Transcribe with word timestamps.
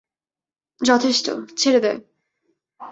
যথেষ্ট, 0.81 1.25
ছেড়ে 1.57 1.79
দে। 1.79 1.93